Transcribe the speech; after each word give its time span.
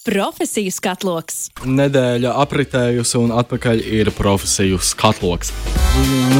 Profesiju 0.00 0.72
skatloks. 0.72 1.50
Nedēļa 1.68 2.30
apritējusi 2.40 3.18
un 3.20 3.34
atpakaļ 3.36 3.82
ir 3.84 4.08
profesiju 4.16 4.78
skatloks. 4.80 5.50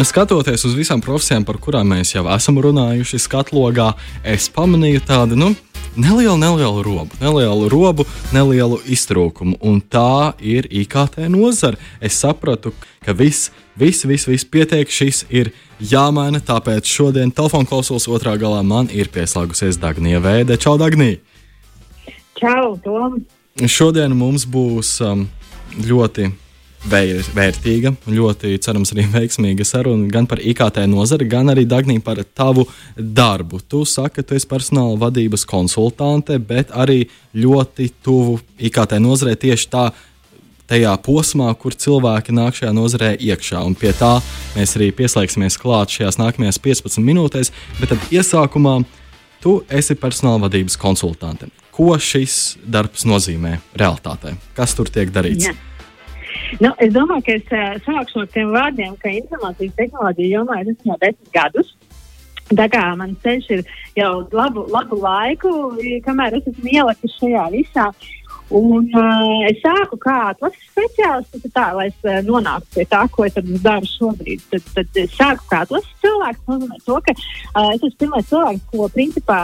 Skatoties 0.08 0.62
uz 0.64 0.76
visām 0.78 1.02
profesijām, 1.04 1.44
par 1.44 1.58
kurām 1.60 1.90
mēs 1.92 2.14
jau 2.14 2.22
esam 2.32 2.56
runājuši 2.64 3.18
skatlogā, 3.20 3.90
es 4.24 4.46
pamanīju 4.54 5.02
tādu, 5.04 5.36
nu, 5.36 5.50
nelielu, 5.92 6.38
nelielu 6.40 6.84
robu, 6.86 7.18
nelielu 7.20 7.68
robu, 7.68 8.06
nelielu 8.32 8.78
iztrūkumu. 8.88 9.58
Un 9.60 9.82
tā 9.84 10.32
ir 10.40 10.64
IKT 10.64 11.18
nozara. 11.28 11.76
Es 12.00 12.16
sapratu, 12.16 12.72
ka 13.04 13.12
viss, 13.12 13.50
viss, 13.76 14.06
viss, 14.08 14.24
viss 14.30 14.48
pietiek, 14.48 14.88
šis 14.88 15.26
ir 15.28 15.50
jāmaina. 15.84 16.40
Tāpēc 16.40 16.88
šodien 16.88 17.28
telefona 17.28 17.68
klausulas 17.68 18.08
otrā 18.08 18.38
galā 18.40 18.62
man 18.64 18.88
ir 18.88 19.12
pieslēgusies 19.12 19.76
Dagnija 19.84 20.22
Vēde. 20.24 20.56
Čau, 20.56 20.78
Dagnija! 20.80 21.20
Čau, 22.40 22.72
Tom! 22.80 23.20
Šodien 23.58 24.12
mums 24.14 24.44
būs 24.46 25.00
um, 25.02 25.24
ļoti 25.82 26.28
vēr, 26.88 27.24
vērtīga, 27.34 27.92
ļoti 28.06 28.52
cerams 28.62 28.92
arī 28.94 29.06
veiksmīga 29.10 29.66
saruna 29.66 30.06
gan 30.12 30.28
par 30.30 30.38
IKT 30.38 30.84
nozari, 30.88 31.26
gan 31.28 31.50
arī 31.50 31.66
Dagnija 31.68 32.02
par 32.04 32.22
tavu 32.24 32.68
darbu. 32.96 33.60
Tu 33.66 33.82
saki, 33.84 34.20
ka 34.20 34.22
tu 34.22 34.38
esi 34.38 34.48
personāla 34.48 34.96
vadības 35.00 35.44
konsultante, 35.50 36.38
bet 36.38 36.70
arī 36.70 37.02
ļoti 37.34 37.90
tuvu 38.04 38.38
IKT 38.70 39.00
nozarei 39.02 39.36
tieši 39.40 39.68
tā. 39.72 39.90
Tajā 40.70 40.92
posmā, 41.02 41.48
kur 41.58 41.74
cilvēki 41.74 42.30
nāk 42.30 42.54
šajā 42.54 42.68
nozarē 42.70 43.08
iekšā, 43.18 43.58
un 43.66 43.72
pie 43.74 43.90
tā 43.90 44.12
mēs 44.54 44.76
arī 44.78 44.92
pieslēgsimies 44.94 45.58
klāt 45.58 45.90
šajās 45.90 46.20
nākamajās 46.20 46.62
15 46.62 47.02
minūtēs. 47.02 47.50
Bet 47.80 47.90
tad 47.90 48.14
iesākumā 48.14 48.76
tu 49.42 49.56
esi 49.66 49.98
personāla 49.98 50.44
vadības 50.44 50.78
konsultante 50.78 51.50
ko 51.80 51.96
šis 51.96 52.58
darbs 52.60 53.06
nozīmē 53.08 53.56
realitātē? 53.80 54.34
Kas 54.56 54.76
tur 54.76 54.90
tiek 54.92 55.08
darīts? 55.14 55.48
Jā. 55.48 55.56
Nu, 56.60 56.72
es 56.82 56.92
domāju, 56.92 57.24
ka 57.24 57.36
es 57.38 57.52
uh, 57.54 57.78
sākšu 57.86 58.20
no 58.20 58.26
tiem 58.34 58.50
vārdiem, 58.52 58.96
ka 59.00 59.12
informācijas 59.14 59.76
tehnoloģija 59.78 60.34
jomā 60.34 60.60
ir 60.60 60.74
jau 60.74 60.98
desmit 61.00 61.30
gadus. 61.34 61.72
Tā 62.50 62.66
kā 62.66 62.82
man 62.98 63.14
ceļš 63.22 63.48
ir 63.54 63.60
jau 63.96 64.10
labu, 64.34 64.66
labu 64.74 64.98
laiku, 64.98 65.52
kamēr 66.04 66.40
es 66.40 66.48
esmu 66.50 66.72
ielicis 66.74 67.16
šajā 67.20 67.44
visā. 67.54 67.86
Un, 68.50 68.88
uh, 68.98 69.46
es 69.46 69.60
sāku 69.62 69.94
kā 70.02 70.16
atlases 70.32 70.64
speciālists, 70.72 71.52
tā, 71.54 71.68
lai 71.76 71.86
es 71.86 71.98
uh, 72.02 72.18
nonāktu 72.26 72.80
pie 72.80 72.86
tā, 72.90 73.04
ko 73.14 73.26
es 73.28 73.36
daru 73.62 73.86
šobrīd. 73.86 74.42
Tad, 74.50 74.66
tad 74.74 74.98
es 74.98 75.14
sāku 75.14 75.46
kā 75.52 75.60
atlases 75.66 75.92
cilvēks. 76.02 76.40
Tas 76.42 76.56
nozīmē, 76.56 76.80
to, 76.86 76.96
ka 77.06 77.14
uh, 77.14 77.68
es 77.68 77.78
esmu 77.78 77.92
pirmais 78.02 78.30
cilvēks, 78.32 78.64
ko 78.72 78.88
principā 78.96 79.38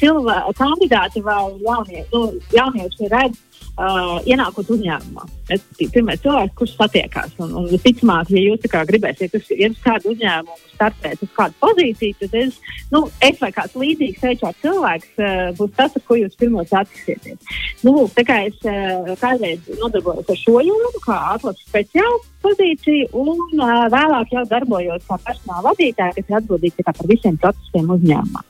cilvē, 0.00 0.38
kandidāti 0.56 1.24
vai 1.26 1.42
jaunie, 1.66 2.06
nu, 2.14 2.22
jaunieši 2.56 3.12
redz 3.12 3.55
uh, 3.76 4.18
ienākot 4.26 4.70
uzņēmumā. 4.76 5.26
Es 5.46 5.62
esmu 5.62 5.88
pirmais 5.94 6.22
cilvēks, 6.24 6.54
kurš 6.58 6.74
satiekās. 6.76 7.34
Un, 7.42 7.52
un 7.60 7.68
visticamāk, 7.70 8.32
ja 8.34 8.42
jūs 8.42 8.64
gribēsiet 8.88 9.36
ja 9.36 9.70
uz 9.70 9.82
kādu 9.84 10.12
uzņēmumu 10.14 10.56
startēt 10.74 11.22
uz 11.24 11.30
kādu 11.36 11.54
pozīciju, 11.62 12.16
tad 12.20 12.34
es, 12.40 12.58
nu, 12.92 13.04
es 13.24 13.38
vai 13.40 13.52
kāds 13.54 13.76
līdzīgs 13.78 14.24
veičāts 14.24 14.62
cilvēks 14.64 15.12
uh, 15.20 15.52
būs 15.58 15.74
tas, 15.78 15.96
ar 15.96 16.06
ko 16.08 16.18
jūs 16.18 16.38
pirmo 16.40 16.64
satiksieties. 16.66 17.56
Nu, 17.86 17.94
tā 18.16 18.26
kā 18.26 18.40
es 18.48 18.58
uh, 18.66 19.12
kādreiz 19.20 19.70
nodarbojos 19.80 20.32
ar 20.34 20.42
šo 20.42 20.58
jomu, 20.66 21.04
kā 21.06 21.20
atlases 21.36 21.64
speciālists 21.68 22.32
pozīciju, 22.46 23.08
un 23.16 23.40
uh, 23.60 23.86
vēlāk 23.92 24.34
jau 24.34 24.44
darbojos 24.50 25.08
kā 25.08 25.18
personāla 25.24 25.70
vadītāja, 25.70 26.14
kas 26.18 26.30
ir 26.30 26.38
atbildīga 26.40 26.86
par 26.90 27.10
visiem 27.10 27.40
procesiem 27.42 27.90
uzņēmumā. 27.96 28.46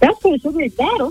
Tas, 0.00 0.22
ko 0.22 0.34
es 0.34 0.44
šobrīd 0.44 0.76
daru, 0.78 1.10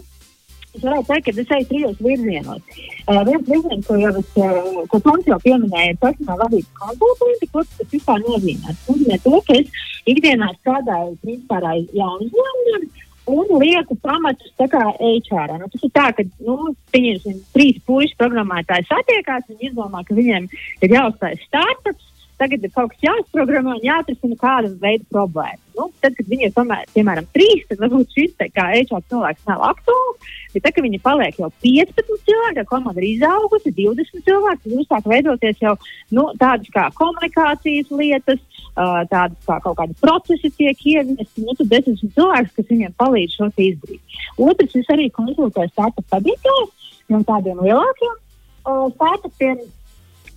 Es 0.70 0.84
varētu 0.84 1.08
teikt, 1.10 1.26
ka 1.26 1.32
es 1.34 1.54
eju 1.56 1.68
trijos 1.72 2.02
virzienos. 2.06 2.80
Uh, 3.10 3.22
viens 3.26 3.48
virziens, 3.48 3.86
ko 3.88 3.98
jau 3.98 4.12
es, 4.20 4.32
uh, 4.38 4.82
ko 4.92 5.02
Toms 5.06 5.30
jau 5.30 5.40
pieminēja, 5.42 5.96
ir 5.96 6.02
personāla 6.04 6.46
vadības 6.46 6.72
konsultanti. 6.84 7.50
Ko 7.54 7.64
tas 7.66 7.94
vispār 7.96 8.24
nozīmē? 8.26 8.70
Tas 8.70 8.90
nozīmē 8.92 9.20
to, 9.26 9.42
ka 9.48 9.58
es 9.58 9.80
ikdienā 10.14 10.52
strādāju 10.60 11.16
principā 11.24 11.62
ar 11.64 11.80
jaunu 11.98 12.30
uzņēmumu 12.30 13.08
un 13.30 13.60
lieku 13.62 13.98
pamatus 14.02 14.54
HR. 14.58 15.58
Nu, 15.60 15.70
tas 15.70 15.86
ir 15.86 15.94
tā, 15.94 16.08
ka, 16.18 16.26
nu, 16.46 16.74
pieņemsim, 16.94 17.42
trīs 17.56 17.82
puikas 17.86 18.16
programmētāji 18.22 18.88
satiekās 18.90 19.50
un 19.54 19.66
izdomā, 19.70 20.04
ka 20.06 20.18
viņiem 20.18 20.48
ir 20.86 20.96
jāuzstājas 20.96 21.44
startups 21.46 22.09
tagad 22.40 22.64
ir 22.64 22.72
kaut 22.74 22.94
kas 22.94 23.04
jāizprogrammē 23.04 23.76
un 23.78 23.84
jāatrisina 23.84 24.38
kāda 24.40 24.72
veida 24.82 25.06
problēma. 25.12 25.60
Nu, 25.80 25.88
tad, 26.04 26.16
kad 26.18 26.28
viņi 26.28 26.50
ir 26.50 26.54
tomēr, 26.56 26.88
piemēram 26.92 27.28
trīs, 27.36 27.64
tad 27.70 27.80
varbūt 27.80 28.16
šis 28.16 28.34
te, 28.40 28.50
kā 28.52 28.66
HR 28.76 29.04
cilvēks 29.12 29.46
nav 29.48 29.64
aktuāls. 29.70 30.30
Bet 30.54 30.66
tad, 30.66 30.74
kad 30.76 30.84
viņi 30.84 31.00
paliek 31.04 31.38
jau 31.40 31.48
15 31.64 32.24
cilvēki, 32.28 32.66
komanda 32.68 33.00
ir 33.00 33.08
izaugusi 33.14 33.72
20 33.78 34.26
cilvēki, 34.28 34.62
tad 34.66 34.76
jūs 34.76 34.90
sāk 34.90 35.08
veidoties 35.08 35.64
jau 35.64 35.76
nu, 36.16 36.26
tādas 36.42 36.74
kā 36.76 36.88
komunikācijas 36.98 37.94
lietas, 37.96 38.44
uh, 38.74 39.06
tādas 39.12 39.40
kā 39.48 39.60
kaut 39.64 39.80
kādi 39.80 39.96
procesi 40.04 40.52
tiek 40.58 40.86
ieviesti. 40.94 41.46
Nu, 41.46 41.56
tad 41.60 41.72
10 41.72 42.02
cilvēki, 42.04 42.56
kas 42.58 42.72
viņiem 42.74 42.96
palīdz 43.00 43.38
šo 43.38 43.52
izdarīt. 43.56 44.20
Otrs, 44.50 44.80
es 44.82 44.92
arī 44.92 45.08
konsultēju 45.16 45.76
startup 45.76 46.18
vadītājus 46.18 46.96
no 47.14 47.24
tādiem 47.28 47.62
lielākiem 47.64 48.16
uh, 48.16 48.90
startupiem 48.98 49.62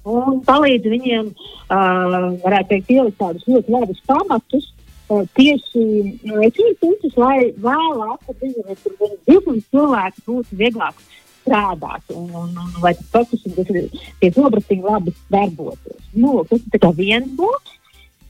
un 0.09 0.41
palīdz 0.47 0.93
viņiem, 0.93 1.33
uh, 1.33 2.29
varētu 2.43 2.71
teikt, 2.75 2.95
ielikt 2.95 3.19
tādus 3.21 3.49
ļoti 3.49 3.75
labus 3.75 4.05
pamatus. 4.09 4.71
Uh, 5.13 5.27
tieši 5.37 5.83
šīs 6.25 6.79
puses, 6.81 7.17
lai 7.21 7.51
vēlāk, 7.61 8.23
kad 8.27 8.39
viņiem 8.41 8.71
ir 8.73 8.79
200 9.29 9.59
cilvēki, 9.73 10.25
būtu 10.29 10.61
vieglāk 10.63 11.03
strādāt 11.43 12.15
un, 12.15 12.31
un, 12.31 12.55
un 12.55 12.75
lai 12.85 12.95
tas 12.95 13.09
process, 13.13 13.45
kas 13.57 13.71
ir 13.75 13.89
pie 14.21 14.31
zobratiņa 14.35 14.95
labi 14.95 15.15
darbotos. 15.33 16.03
Nu, 16.15 16.43
tas 16.49 16.63
ir 16.63 16.93
viens 16.99 17.31
bloks. 17.39 17.79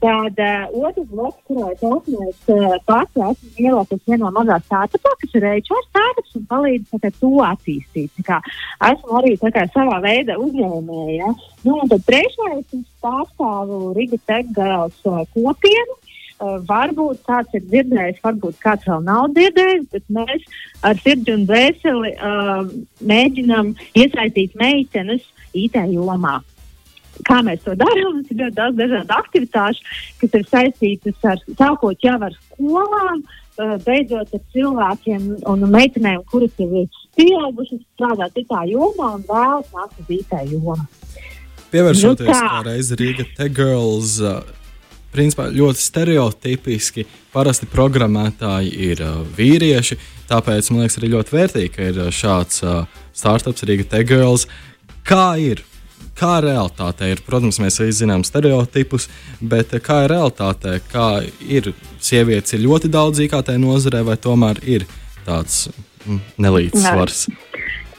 Tad 0.02 0.38
uh, 0.42 0.82
otrs 0.82 1.06
bloks, 1.12 1.38
kurā 1.46 1.68
es 1.70 1.82
esmu, 1.86 2.24
es 2.26 2.48
uh, 2.50 2.72
pats 2.88 3.20
esmu 3.28 3.52
ielācis 3.62 4.00
vienā 4.08 4.32
mazā 4.34 4.56
startupā, 4.64 5.12
kas 5.20 5.36
ir 5.38 5.46
HR 5.46 5.84
startups 5.84 6.34
un 6.40 6.48
palīdz 6.50 6.96
tā, 7.04 7.12
to 7.20 7.30
attīstīt. 7.46 8.24
Kā, 8.26 8.40
esmu 8.88 9.20
arī 9.20 9.36
kā, 9.44 9.62
savā 9.70 10.00
veidā 10.02 10.40
uzņēmēja. 10.42 11.20
Ja? 11.20 11.30
Nu, 11.62 11.76
un 11.76 11.92
tad 11.92 12.02
trešais, 12.08 12.66
es 12.66 12.84
pārstāvu 13.04 13.92
Riga 13.94 14.18
Tekgals 14.26 14.98
uh, 15.06 15.22
kopienu. 15.36 15.98
Uh, 16.42 16.58
varbūt 16.66 17.22
kāds 17.28 17.54
ir 17.54 17.62
dzirdējis, 17.70 18.22
varbūt 18.26 18.58
kāds 18.64 18.88
vēl 18.90 19.06
nav 19.06 19.30
dzirdējis, 19.36 19.90
bet 19.94 20.08
mēs 20.18 20.48
ar 20.82 20.98
sirdi 21.04 21.36
un 21.36 21.46
dvēseli 21.46 22.16
uh, 22.16 22.64
mēģinām 23.06 23.76
iesaistīt 24.02 24.58
meitenes 24.58 25.30
IT 25.54 25.78
jomā 25.94 26.40
kā 27.28 27.40
mēs 27.46 27.62
to 27.66 27.76
darām. 27.78 28.18
Mums 28.18 28.32
ir 28.32 28.40
ļoti 28.40 28.56
daudz 28.58 28.80
dažādu 28.80 29.16
aktivitāšu, 29.18 29.94
kas 30.22 30.38
ir 30.38 30.48
saistītas 30.50 31.28
ar 31.32 31.44
sākot 31.50 32.06
jau 32.06 32.18
ar 32.28 32.36
skolām, 32.48 33.22
beidzot 33.86 34.32
ar 34.32 34.42
cilvēkiem 34.54 35.28
un 35.52 35.66
meitenēm, 35.72 36.24
kuras 36.30 36.56
jau 36.60 36.70
ir 36.82 37.02
pieaugušas, 37.18 37.82
strādā 37.94 38.30
citā 38.32 38.64
jomā 38.70 39.14
un 39.18 39.26
vēlas 39.28 39.68
nākt 39.76 40.00
uz 40.02 40.16
IT 40.16 40.34
jomu. 40.50 40.80
Pievēršoties 41.72 42.28
nu, 42.28 42.34
kā 42.36 42.64
reizi 42.66 42.98
Rīga 43.00 43.28
Tech 43.36 43.54
Girls. 43.56 44.18
Uh, 44.20 44.42
principā 45.12 45.48
ļoti 45.52 45.80
stereotipiski. 45.80 47.06
Parasti 47.32 47.68
programmētāji 47.72 48.72
ir 48.90 49.02
uh, 49.04 49.20
vīrieši, 49.36 49.98
tāpēc 50.30 50.70
man 50.72 50.84
liekas, 50.84 50.98
arī 51.00 51.12
ļoti 51.14 51.36
vērtīgi, 51.36 51.72
ka 51.74 51.90
ir 51.90 52.00
šāds 52.12 52.62
uh, 52.64 52.84
startups 53.16 53.64
Riga 53.68 53.88
Tech 53.88 54.08
Girls. 54.08 54.46
Kā 55.08 55.34
ir? 55.40 55.64
Kā 56.18 56.38
realitāte 56.44 57.10
ir. 57.12 57.22
Protams, 57.26 57.60
mēs 57.62 57.80
arī 57.82 57.94
zinām 57.96 58.24
stereotipus, 58.26 59.08
bet 59.40 59.74
kā 59.84 60.02
ir 60.06 60.14
realitāte, 60.14 60.78
kā 60.92 61.08
ir 61.40 61.72
sievietes, 62.02 62.56
ir 62.56 62.64
ļoti 62.66 62.92
daudz 62.92 63.22
IKT 63.26 63.54
nozarē, 63.62 64.04
vai 64.06 64.18
tomēr 64.20 64.62
ir 64.64 64.86
tāds 65.26 65.68
mm, 66.06 66.20
nelīdzsvars? 66.42 67.26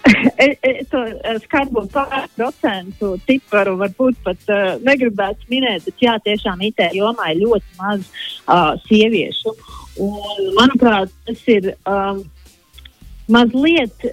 Es, 0.03 0.57
es 0.69 0.89
to 0.91 1.03
skatu 1.45 1.85
pār 1.93 2.27
procentu 2.35 3.13
ciparu 3.27 3.77
varbūt 3.79 4.19
pat 4.25 4.51
uh, 4.51 4.73
negribētu 4.83 5.47
minēt, 5.51 5.85
bet 5.87 6.03
jā, 6.03 6.17
tiešām 6.25 6.63
IT 6.67 6.89
jomā 6.97 7.31
ir 7.31 7.45
ļoti 7.45 7.79
maz 7.79 8.03
uh, 8.03 8.73
sieviešu. 8.87 9.55
Un, 10.03 10.53
manuprāt, 10.57 11.13
tas 11.27 11.43
ir 11.53 11.71
um, 11.87 12.23
mazliet 13.31 14.07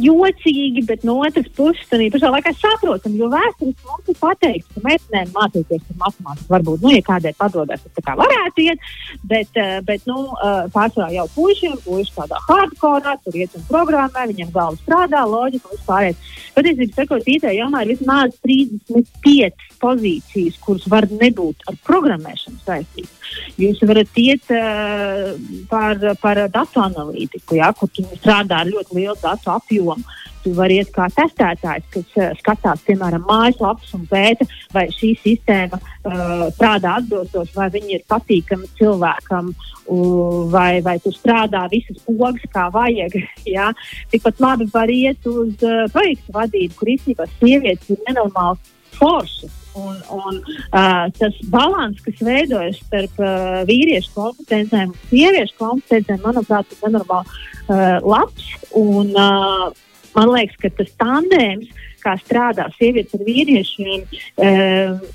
jocīgi, 0.00 0.82
bet 0.88 1.04
no 1.06 1.20
otras 1.22 1.46
puses, 1.54 1.86
arī 1.94 2.08
pašā 2.10 2.30
laikā 2.34 2.50
saprotami, 2.58 3.20
jo 3.20 3.28
vēsturiski 3.30 3.86
mums 3.86 4.10
ir 4.10 4.18
pateikts, 4.18 4.70
ka 4.74 4.82
meitenēm 4.88 5.30
mācīties 5.36 5.84
matemātiku 6.00 6.50
varbūt, 6.50 6.82
nu, 6.82 6.90
ja 6.96 7.02
kādai 7.06 7.34
padodas, 7.38 7.84
tas 7.84 8.06
tā 8.08 8.16
varētu 8.18 8.64
iet, 8.64 8.88
bet, 9.22 9.50
eh, 9.54 9.78
bet 9.86 10.02
nu, 10.10 10.26
eh, 10.34 10.66
pārsvarā 10.74 11.12
jau 11.14 11.28
puišiem, 11.36 11.78
puiši 11.86 12.14
tādā 12.16 12.40
hardcore, 12.48 13.14
tur 13.24 13.38
iet 13.38 13.54
un 13.54 13.66
programmē, 13.70 14.26
viņam 14.32 14.50
galva 14.50 14.78
strādā, 14.82 15.22
loģika 15.30 15.70
vispārējais. 15.76 16.16
Patiesībā, 16.54 16.94
sakot, 16.94 17.22
IT 17.26 17.46
jomā 17.54 17.84
ir 17.84 17.94
vismaz 17.94 18.34
35 18.42 19.54
pozīcijas, 19.78 20.58
kuras 20.58 20.88
var 20.88 21.06
nebūt 21.06 21.68
ar 21.68 21.78
programmēšanu 21.86 22.58
saistītas. 22.66 23.10
Jūs 23.58 23.80
varat 23.82 24.08
iet 24.16 24.50
uh, 24.50 25.34
par, 25.68 25.98
par 26.22 26.48
datu 26.48 26.80
analītiku, 26.82 27.56
ja, 27.58 27.72
kur 27.72 27.88
strādā 27.90 28.62
ar 28.62 28.70
ļoti 28.70 28.94
lielu 28.94 29.16
datu 29.22 29.50
apjomu 29.50 29.83
jomu. 29.84 30.20
tu 30.44 30.50
vari 30.52 30.74
iet 30.76 30.90
kā 30.92 31.06
testētājs, 31.08 31.86
kas 31.88 32.16
uh, 32.20 32.32
skatās, 32.36 32.82
piemēram, 32.84 33.22
mājaslapas 33.24 33.94
un 33.96 34.02
pēta, 34.10 34.44
vai 34.74 34.82
šī 34.92 35.14
sistēma 35.22 35.78
uh, 35.80 36.50
strādā 36.52 36.98
atbilstoši, 37.00 37.56
vai 37.56 37.70
viņi 37.72 37.96
ir 37.96 38.04
patīkami 38.12 38.68
cilvēkam, 38.76 39.48
uh, 39.54 40.44
vai, 40.52 40.82
vai 40.84 40.98
tur 41.00 41.16
strādā 41.16 41.64
visas 41.72 42.02
pogas 42.04 42.44
kā 42.52 42.68
vajag. 42.74 43.16
Ja? 43.54 43.70
Tikpat 44.12 44.40
labi 44.40 44.68
var 44.72 44.90
iet 44.90 45.24
uz 45.28 45.64
uh, 45.64 45.84
projektu 45.92 46.36
vadību, 46.36 46.76
kur 46.76 46.92
īstenībā 46.92 47.28
sievietes 47.38 47.92
ir 47.94 48.04
nenormāli 48.08 48.60
foršas. 48.98 49.60
Un, 49.74 49.96
un 50.14 50.36
uh, 50.38 51.08
tas 51.18 51.38
līdzsvars, 51.42 52.02
kas 52.04 52.20
veidojas 52.22 52.76
starp 52.78 53.16
uh, 53.18 53.62
vīriešu 53.66 54.12
kompetencēm 54.14 54.92
un 54.92 55.00
sieviešu 55.10 55.56
kompetencēm, 55.58 56.20
manuprāt, 56.22 56.70
ir 56.70 56.84
nenormāli 56.86 57.26
uh, 57.26 57.98
labs. 58.06 58.52
Un, 58.78 59.10
uh, 59.18 59.72
man 60.14 60.30
liekas, 60.30 60.60
ka 60.62 60.70
tas 60.78 60.94
tandēms 61.02 61.72
kā 62.04 62.14
strādā 62.20 62.66
sievietes 62.76 63.16
ar 63.16 63.24
vīriešiem, 63.26 64.04
e, 64.04 64.52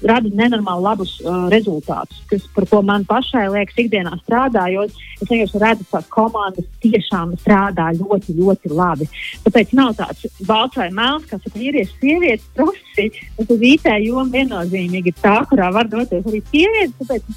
rada 0.10 0.32
nenormāli 0.34 0.86
labus 0.86 1.16
uh, 1.22 1.48
rezultātus, 1.54 2.22
kas, 2.30 2.46
par 2.56 2.66
ko 2.70 2.82
man 2.86 3.06
pašai 3.10 3.46
liekas, 3.54 3.78
ikdienā 3.84 4.16
strādājot. 4.24 4.96
Es 5.20 5.28
vienkārši 5.28 5.62
redzu, 5.64 5.88
ka 5.92 6.02
komandas 6.14 6.68
tiešām 6.84 7.36
strādā 7.42 7.90
ļoti, 7.98 8.36
ļoti 8.40 8.72
labi. 8.74 9.10
Tāpēc 9.46 9.74
nav 9.78 9.96
tāds 10.00 10.26
balts 10.48 10.80
vai 10.80 10.90
melns, 10.96 11.28
kas 11.30 11.44
ir 11.50 11.58
vīriešu, 11.58 11.98
sievietes 12.02 12.48
profesija. 12.58 13.28
Tas 13.38 13.52
ir 13.56 13.68
IT 13.74 13.90
joma 14.06 14.30
viennozīmīgi 14.38 15.16
tā, 15.22 15.40
kurā 15.52 15.70
var 15.76 15.92
doties 15.92 16.26
arī 16.26 16.42
sievietes. 16.52 16.96
Tāpēc 17.02 17.30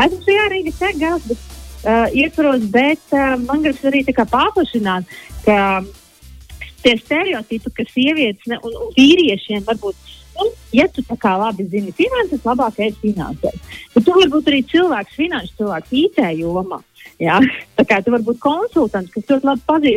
esmu 0.00 0.24
šajā 0.26 0.48
rīga 0.54 0.74
segās, 0.80 1.28
bet 1.28 1.46
uh, 1.86 2.08
ietvaros, 2.16 2.66
bet 2.72 3.14
uh, 3.14 3.36
man 3.44 3.62
gribas 3.64 3.86
arī 3.86 4.02
paplašināt, 4.16 5.16
ka 5.46 5.60
tie 6.86 6.94
stereotipi, 7.00 7.72
ka 7.74 7.86
sievietes 7.90 8.46
ne, 8.50 8.60
un, 8.62 8.78
un 8.86 8.94
vīriešiem 8.96 9.66
varbūt. 9.66 10.14
Un, 10.36 10.50
ja 10.76 10.84
tu 10.92 11.00
tā 11.06 11.16
kā 11.18 11.32
labi 11.40 11.64
zini 11.72 11.94
finanses, 11.96 12.44
labāk 12.44 12.78
ej 12.84 12.92
finansēt. 13.00 13.56
Bet 13.94 14.04
tu 14.04 14.14
vari 14.16 14.32
būt 14.32 14.50
arī 14.52 14.60
cilvēks, 14.68 15.16
finanšu 15.16 15.54
cilvēks, 15.62 15.94
IT 15.96 16.20
jomā. 16.40 16.82
Ja? 17.22 17.38
Tā 17.78 17.86
kā 17.88 18.02
tu 18.04 18.12
vari 18.12 18.26
būt 18.26 18.42
konsultants, 18.44 19.12
kas 19.14 19.30
ļoti 19.32 19.48
labi 19.48 19.94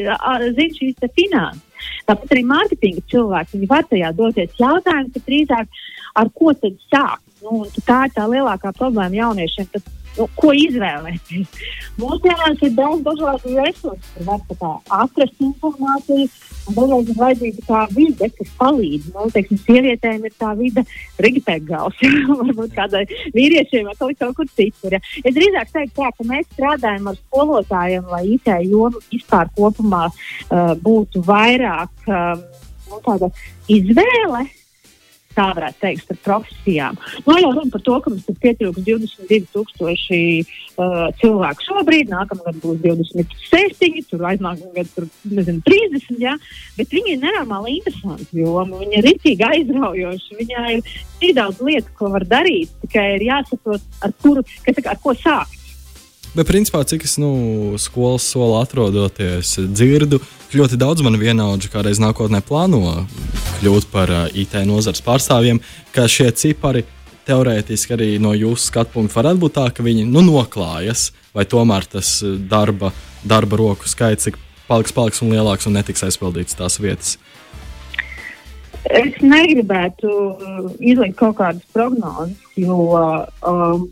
zina 0.56 0.78
šīs 0.80 1.10
finanses. 1.18 1.66
Tāpat 2.08 2.34
arī 2.34 2.44
mārketinga 2.48 3.04
cilvēki, 3.12 3.56
viņi 3.56 3.70
var 3.70 3.86
tajā 3.88 4.12
doties. 4.16 4.56
Jautājums 4.60 5.16
ir 5.16 5.26
drīzāk, 5.28 5.82
ar 6.20 6.32
ko 6.36 6.54
tad 6.58 6.80
sākt. 6.90 7.26
Nu, 7.44 7.62
tā 7.88 8.02
ir 8.08 8.16
tā 8.16 8.26
lielākā 8.28 8.74
problēma 8.76 9.16
jauniešiem. 9.16 9.70
Tad 9.72 9.86
nu, 10.20 10.28
ko 10.40 10.52
izvēlēties. 10.56 11.64
Mūsdienās 12.00 12.62
ir 12.66 12.76
daudz 12.78 13.04
dažādu 13.08 13.56
resursu, 13.58 14.26
var 14.28 14.44
kā, 14.52 14.76
atrast 15.00 15.44
informāciju. 15.44 16.30
Dažreiz 16.70 17.08
ir 17.10 17.18
vajadzīga 17.18 17.64
tā 17.66 17.80
vide, 17.96 18.28
kas 18.36 18.50
palīdz. 18.60 19.08
Nu, 19.16 19.26
teiksim, 19.34 19.58
sievietēm 19.64 20.28
ir 20.28 20.36
tā 20.38 20.52
vide, 20.60 20.84
Rigipēkgals, 21.24 22.04
varbūt 22.44 22.76
kādai 22.76 23.06
vīriešiem 23.34 23.90
vai 23.90 23.96
kaut, 23.98 24.20
kaut 24.20 24.38
kur 24.38 24.52
citur. 24.54 24.94
Ja. 24.94 25.02
Es 25.24 25.34
drīzāk 25.34 25.74
teiktu, 25.74 25.96
tā, 25.98 26.12
ka 26.14 26.28
mēs 26.30 26.46
strādājam 26.52 27.10
ar 27.10 27.18
skolotājiem, 27.24 28.06
lai 28.14 28.24
IT 28.36 28.54
joma 28.70 29.02
vispār 29.10 29.50
kopumā 29.58 30.06
uh, 30.12 30.76
būtu 30.84 31.24
vairāk 31.26 32.06
um, 32.06 32.46
nu, 32.90 33.02
tāda 33.06 33.32
izvēle 33.72 34.46
tā 35.40 35.48
varētu 35.56 35.82
teikt, 35.84 36.06
starp 36.06 36.22
profesijām. 36.26 36.98
Nu, 37.26 37.38
jau 37.40 37.52
runa 37.54 37.72
par 37.74 37.84
to, 37.86 37.98
ka 38.04 38.14
mums 38.14 38.28
ir 38.30 38.40
pietrūkst 38.44 38.84
22,000 38.88 40.50
uh, 40.80 41.06
cilvēku 41.22 41.68
šobrīd, 41.68 42.12
nākamā 42.12 42.48
gada 42.50 42.64
būs 42.64 42.82
27, 42.84 44.02
tur 44.10 44.26
aiznākamā 44.32 44.74
gada 44.76 44.90
tur, 44.96 45.08
nezinu, 45.30 45.64
30, 45.68 46.20
ja? 46.24 46.36
bet 46.78 46.96
viņi 46.96 47.16
ir 47.16 47.22
nenormāli 47.24 47.78
interesanti, 47.80 48.42
jo 48.42 48.58
viņi 48.74 49.00
ir 49.00 49.08
rītīgi 49.08 49.48
aizraujoši. 49.50 50.40
Viņai 50.40 50.76
ir 50.80 51.00
tik 51.22 51.38
daudz 51.40 51.64
lietu, 51.66 51.96
ko 52.00 52.12
var 52.16 52.28
darīt, 52.28 52.74
tikai 52.84 53.08
ir 53.18 53.30
jāsaprot, 53.30 53.88
ar, 54.04 54.16
kuru, 54.24 54.46
kas, 54.66 54.84
ar 54.86 55.02
ko 55.04 55.16
sākt. 55.18 55.59
Bet, 56.36 56.46
principā, 56.46 56.84
cik 56.86 57.08
es 57.08 57.16
nu, 57.18 57.32
skolas 57.82 58.28
solā 58.30 58.62
atrodoties, 58.62 59.56
dzirdu, 59.74 60.20
ļoti 60.54 60.78
daudz 60.78 61.02
man 61.02 61.18
vienaudžu 61.18 61.72
kādreiz 61.74 61.98
nākotnē 62.02 62.44
plāno 62.46 63.08
kļūt 63.60 63.90
par 63.90 64.14
IT 64.38 64.54
nozares 64.70 65.02
pārstāvjiem, 65.06 65.58
ka 65.96 66.06
šie 66.06 66.30
cipari 66.38 66.86
teorētiski 67.26 67.96
arī 67.98 68.12
no 68.22 68.36
jūsu 68.38 68.70
skatu 68.70 68.94
punkta 68.94 69.20
varētu 69.20 69.42
būt 69.42 69.58
tā, 69.58 69.66
ka 69.74 69.86
viņi 69.86 70.06
nu, 70.10 70.22
noklājas, 70.26 71.10
vai 71.34 71.48
tomēr 71.50 71.90
tas 71.98 72.20
darba, 72.52 72.94
darba 73.26 73.60
roku 73.60 73.90
skaits 73.90 74.30
paliks, 74.70 74.94
paliks 74.94 75.26
un 75.26 75.34
lielāks 75.34 75.66
un 75.66 75.78
netiks 75.78 76.06
aizpildīts 76.06 76.58
tās 76.58 76.78
vietas. 76.82 77.18
Es 78.86 79.18
negribētu 79.22 80.10
izlikt 80.78 81.18
kaut 81.20 81.40
kādas 81.42 81.66
prognozes, 81.74 82.38
jo 82.58 82.78
um, 82.96 83.90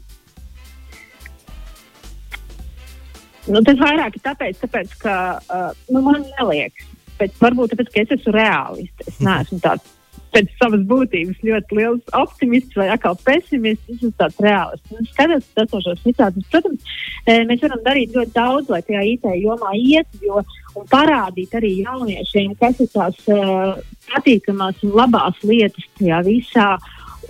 Nu, 3.48 3.62
tas 3.64 3.80
vairāk 3.80 4.18
ir 4.18 4.24
tāpēc, 4.26 4.58
tāpēc 4.64 4.96
ka 5.02 5.18
uh, 5.40 5.70
nu, 5.94 6.02
man 6.04 6.26
neliekas. 6.38 6.90
Bet 7.18 7.38
varbūt 7.42 7.74
tāpēc, 7.74 7.94
ka 7.94 8.04
es 8.04 8.18
esmu 8.18 8.34
reālists. 8.36 9.08
Es 9.08 9.22
neesmu 9.24 9.62
tāds 9.64 9.94
pēc 10.34 10.52
savas 10.60 10.84
būtības 10.90 11.40
ļoti 11.46 11.78
liels 11.78 12.16
optimists 12.18 12.78
vai 12.78 12.90
atkal 12.94 13.18
pesimists. 13.26 13.88
Es 13.88 14.02
esmu 14.02 14.12
tāds 14.20 14.42
reālists. 14.44 14.92
Nu, 14.92 15.06
Skatoties 15.08 15.48
uz 15.48 15.64
esošos 15.64 16.04
situācijas, 16.04 16.50
protams, 16.52 16.94
e, 17.24 17.38
mēs 17.50 17.64
varam 17.64 17.84
darīt 17.86 18.16
ļoti 18.18 18.36
daudz, 18.36 18.72
lai 18.74 18.82
tajā 18.88 19.04
IT 19.14 19.28
jomā 19.42 19.74
iet, 19.80 20.20
jo, 20.24 20.44
un 20.78 20.88
parādīt 20.92 21.56
arī 21.58 21.74
jauniešiem, 21.80 22.56
kas 22.60 22.84
ir 22.84 22.92
tās 22.94 23.22
uh, 23.34 23.80
patīkamās 24.12 24.84
un 24.86 24.96
labās 24.98 25.40
lietas 25.48 25.88
tajā 25.98 26.22
visā. 26.28 26.72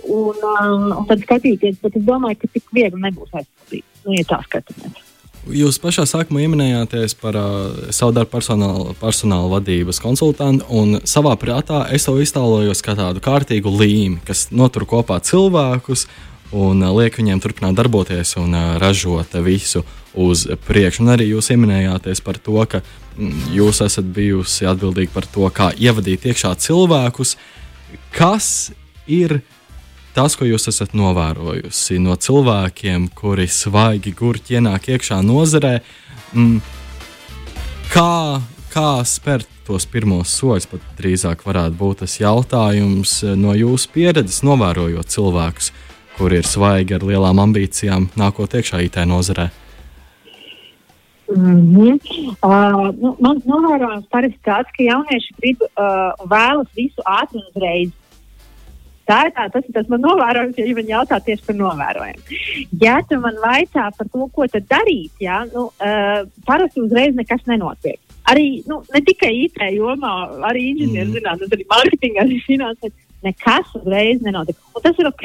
Un, 0.08 0.36
um, 0.46 0.84
un 0.94 1.06
tad 1.08 1.20
skatīties, 1.24 1.80
bet 1.82 1.96
es 1.98 2.04
domāju, 2.06 2.38
ka 2.42 2.50
tik 2.54 2.70
viegli 2.76 3.02
nebūs 3.02 3.34
aizpildīt. 3.34 3.84
Nu, 4.04 4.14
ja 4.16 4.24
tā 4.28 4.38
skatāmies. 4.46 5.04
Jūs 5.48 5.78
pašā 5.80 6.04
sākumā 6.04 6.44
minējāties 6.52 7.14
par 7.16 7.36
uh, 7.38 7.90
savu 7.94 8.12
darbu 8.16 8.34
personāla, 8.34 8.92
personāla 9.00 9.48
vadības 9.54 10.00
konsultantu, 10.04 10.66
un 10.76 10.98
savā 11.08 11.32
prātā 11.40 11.86
es 11.94 12.04
to 12.04 12.18
iztēlojos 12.20 12.82
kā 12.84 12.92
tādu 12.98 13.22
kārtīgu 13.24 13.72
līmi, 13.72 14.18
kas 14.28 14.50
notur 14.52 14.84
kopā 14.88 15.16
cilvēkus 15.24 16.04
un 16.52 16.84
uh, 16.84 16.92
liek 16.98 17.16
viņiem 17.16 17.40
turpināt 17.40 17.78
darboties 17.78 18.34
un 18.40 18.52
uh, 18.52 18.76
ražot 18.82 19.38
visu 19.44 19.86
uz 20.18 20.44
priekšu. 20.68 21.06
Un 21.06 21.14
arī 21.14 21.30
jūs 21.30 21.48
minējāties 21.54 22.20
par 22.24 22.36
to, 22.44 22.60
ka 22.68 22.82
mm, 23.16 23.48
jūs 23.56 23.80
esat 23.86 24.08
bijusi 24.12 24.68
atbildīgi 24.68 25.14
par 25.14 25.28
to, 25.32 25.48
kā 25.48 25.70
ievadīt 25.76 26.28
iekšā 26.28 26.52
cilvēkus. 26.60 27.38
Kas 28.12 28.70
ir? 29.08 29.40
Tas, 30.18 30.34
ko 30.34 30.48
jūs 30.48 30.66
esat 30.72 30.96
novērojusi 30.98 32.00
no 32.02 32.16
cilvēkiem, 32.18 33.06
kuri 33.14 33.46
svaigi 33.46 34.10
gurķi 34.18 34.56
ienāk 34.58 34.88
iekšā 34.90 35.20
nozarē, 35.22 35.76
mm, 36.32 36.56
kā, 37.92 38.40
kā 38.72 38.88
spērt 39.06 39.52
tos 39.68 39.86
pirmos 39.86 40.32
soļus, 40.40 40.66
pat 40.72 40.88
drīzāk 40.98 41.44
varētu 41.46 41.78
būt 41.78 42.02
tas 42.02 42.16
jautājums 42.18 43.20
no 43.38 43.54
jūsu 43.54 43.92
pieredzes, 43.94 44.40
novērojot 44.48 45.14
cilvēkus, 45.14 45.70
kuri 46.16 46.40
ir 46.42 46.50
svaigi 46.50 46.98
ar 46.98 47.06
lielām 47.06 47.38
ambīcijām, 47.44 48.10
nākot 48.18 48.58
iekšā 48.58 48.82
IT 48.88 48.98
nozarē. 49.06 49.50
Mm 51.28 51.76
-hmm. 51.76 51.98
uh, 52.42 52.90
nu, 52.98 53.14
Mans 53.20 53.44
novērojums 53.44 54.10
parasti 54.10 54.40
tāds, 54.42 54.72
ka 54.74 54.82
jaunieši 54.82 55.34
grib 55.38 55.62
uh, 55.62 56.10
vēlas 56.26 56.70
visu 56.74 57.04
ātri 57.04 57.38
un 57.38 57.50
uzreiz. 57.54 57.90
Tā 59.08 59.22
ir 59.24 59.32
tā, 59.32 59.46
tas, 59.52 59.64
tas 59.72 59.88
man 59.88 60.02
novērojums, 60.04 60.58
ja 60.60 60.76
viņi 60.76 60.92
jautā 60.92 61.18
tieši 61.24 61.46
par 61.46 61.56
novērojumu. 61.56 62.40
Ja 62.82 62.98
tu 63.08 63.16
man 63.22 63.40
vaicā 63.40 63.86
par 63.96 64.10
to, 64.12 64.28
ko 64.34 64.48
tad 64.52 64.68
darīt, 64.68 65.14
jā, 65.24 65.40
nu, 65.54 65.70
uh, 65.72 66.20
parasti 66.48 66.84
uzreiz 66.84 67.16
nekas 67.16 67.46
nenotiek. 67.48 67.96
Arī 68.28 68.48
nu, 68.68 68.82
ne 68.92 69.00
tikai 69.06 69.32
IT 69.46 69.62
jomā, 69.78 70.14
arī 70.50 70.74
inženierzinātnē, 70.74 71.48
mm. 71.48 71.54
arī 71.56 71.68
mārketingā, 71.72 72.24
arī 72.26 72.40
finansē. 72.44 72.92
Nekas 73.18 73.72
uzreiz 73.74 74.20
nenotiek. 74.22 74.54
Un 74.78 74.82
tas 74.84 74.98
ir 75.00 75.08
ok. 75.08 75.24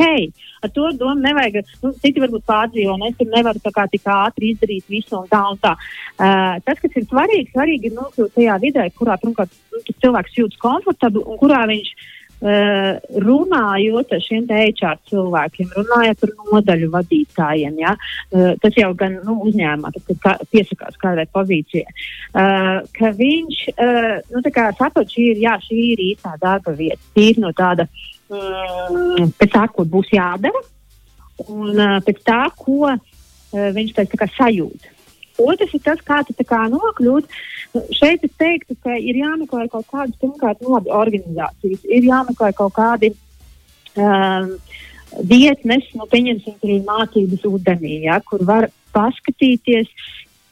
Ar 0.66 0.72
to 0.74 0.88
domu 0.98 1.22
nevajag. 1.22 1.60
Nu, 1.84 1.92
citi 2.02 2.24
varbūt 2.24 2.42
pārdzīvo, 2.48 2.96
un 2.96 3.06
es 3.06 3.20
tur 3.20 3.30
nevaru 3.30 3.62
tā 3.62 3.70
kā 3.76 3.84
tik 3.92 4.08
ātri 4.10 4.50
izdarīt 4.56 4.88
visu 4.90 5.20
un 5.20 5.28
tā 5.30 5.44
un 5.52 5.60
tā. 5.62 5.76
Uh, 6.16 6.58
tas, 6.66 6.80
kas 6.82 6.98
ir 6.98 7.06
svarīgi, 7.06 7.52
svarīgi 7.52 7.92
ir 7.92 7.96
nokļūt 8.00 8.34
tajā 8.40 8.58
vidē, 8.64 8.88
kurā 8.98 9.20
pirmkārt 9.22 9.54
nu, 9.76 9.84
cilvēks 9.92 10.40
jūtas 10.40 10.64
komfortabli 10.64 11.22
un 11.22 11.38
kurā 11.38 11.62
viņš 11.70 11.94
ir 11.94 12.10
runājot 12.44 14.14
ar 14.16 14.24
šiem 14.24 14.48
HR 14.52 14.98
cilvēkiem, 15.10 15.70
runājot 15.78 16.20
par 16.20 16.34
nodaļu 16.40 16.90
vadītājiem, 16.92 17.78
ja, 17.80 17.94
uh, 17.96 18.50
tas 18.62 18.76
jau 18.76 18.92
gan 19.00 19.16
nu, 19.24 19.38
uzņēmumā, 19.48 19.94
tad, 19.96 20.04
kad 20.10 20.22
kā, 20.26 20.34
piesakās 20.52 21.00
kādai 21.00 21.26
pozīcijai, 21.32 21.88
uh, 21.88 22.82
ka 22.98 23.14
viņš 23.16 23.62
nu, 24.34 24.44
saprot, 24.44 25.08
šī 25.08 25.30
ir, 25.32 25.44
jā, 25.46 25.58
šī 25.64 25.80
ir 25.94 26.06
īstā 26.10 26.36
darba 26.42 26.76
vieta, 26.76 27.02
tīri 27.16 27.44
no 27.44 27.54
tāda, 27.56 27.88
mm, 28.30 29.34
pēc 29.40 29.56
tā, 29.56 29.68
ko 29.72 29.88
būs 29.88 30.12
jādara, 30.14 30.64
un 31.48 31.80
pēc 32.06 32.24
tā, 32.28 32.42
ko 32.60 32.94
viņš 33.54 33.96
pēc 33.96 34.18
tā 34.20 34.28
sajūt. 34.36 34.93
Otrs 35.42 35.74
ir 35.74 35.82
tas, 35.82 36.02
kā 36.06 36.22
tu 36.28 36.36
kā 36.46 36.62
nokļūt. 36.70 37.30
Šeit 37.98 38.26
es 38.26 38.34
teiktu, 38.38 38.76
ka 38.84 38.96
ir 39.00 39.18
jāmeklē 39.18 39.66
kaut 39.72 39.88
kādas 39.90 40.18
pirmkārt 40.22 40.62
labi 40.62 40.94
organizācijas, 40.94 41.86
ir 41.90 42.06
jāmeklē 42.06 42.52
kaut 42.58 42.76
kādi 42.78 43.14
um, 43.98 44.52
vietnes, 45.30 45.90
nu, 45.98 46.06
pieņemsim, 46.10 46.60
tur 46.62 46.74
ir 46.76 46.86
mācības 46.86 47.48
ūdenī, 47.50 48.04
ja, 48.06 48.20
kur 48.26 48.46
var 48.46 48.70
paskatīties, 48.94 49.90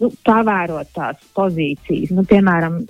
nu, 0.02 0.10
pavērot 0.28 0.90
tās 0.96 1.22
pozīcijas. 1.38 2.12
Nu, 2.16 2.26
piemēram, 2.28 2.82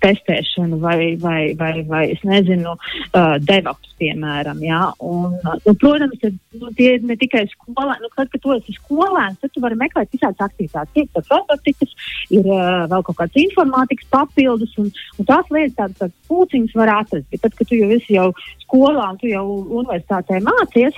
testēšanu 0.00 0.78
vai, 0.80 1.16
vai, 1.20 1.54
vai, 1.58 1.82
vai 1.88 2.02
es 2.14 2.22
nezinu, 2.24 2.76
uh, 2.76 3.34
devops, 3.42 3.92
piemēram. 4.00 4.60
Ja? 4.64 4.80
Un, 5.04 5.36
nu, 5.42 5.74
protams, 5.80 6.16
tad, 6.22 6.38
nu, 6.60 6.70
tie 6.78 6.94
ir 6.96 7.04
ne 7.06 7.16
tikai 7.20 7.44
skolēni. 7.50 8.04
Nu, 8.04 8.12
tad, 8.16 8.30
kad 8.32 8.42
tu 8.42 8.54
esi 8.56 8.76
skolēns, 8.78 9.40
tad 9.42 9.52
tu 9.52 9.62
vari 9.64 9.78
meklēt 9.80 10.12
visādas 10.14 10.46
aktivitātes. 10.48 10.96
Ir 10.96 11.10
tas 11.16 11.28
robotikas, 11.32 11.92
ir 12.32 12.48
uh, 12.48 12.86
vēl 12.92 13.06
kaut 13.08 13.20
kāds 13.20 13.42
informātikas 13.42 14.10
papildus, 14.14 14.74
un, 14.80 14.90
un 15.18 15.28
tās 15.28 15.52
lietas 15.52 15.76
tādas, 15.80 16.00
tādas 16.00 16.16
pūciņas 16.30 16.80
var 16.80 16.94
atrast. 17.00 17.28
Bet 17.32 17.44
tad, 17.44 17.56
kad 17.58 17.70
tu 17.70 17.80
jau 17.80 17.92
esi 17.96 18.16
jau 18.16 18.30
skolā 18.64 19.12
un 19.12 19.20
tu 19.20 19.30
jau 19.30 19.46
universitātē 19.82 20.40
mācies, 20.44 20.96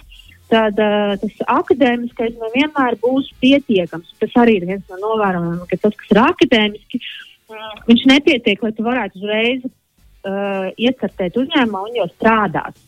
tad 0.51 0.81
uh, 0.83 1.15
tas 1.21 1.43
akadēmiskais 1.59 2.37
nevienmēr 2.41 2.99
būs 3.03 3.31
pietiekams. 3.43 4.15
Tas 4.21 4.37
arī 4.43 4.59
ir 4.61 4.69
viens 4.71 4.85
no 4.93 5.01
novērojumiem, 5.03 5.67
ka 5.71 5.81
tas, 5.83 5.97
kas 6.01 6.15
ir 6.15 6.23
akadēmiski, 6.25 7.01
uh, 7.01 7.69
viņš 7.89 8.07
nepietiek, 8.13 8.65
lai 8.65 8.73
tu 8.77 8.87
varētu 8.87 9.21
uzreiz 9.21 9.67
uh, 9.69 10.71
iekartēt 10.77 11.39
uzņēmumā 11.43 11.85
un 11.89 12.01
jau 12.01 12.09
strādāt. 12.15 12.81